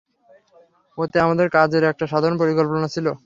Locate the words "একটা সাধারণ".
1.83-2.35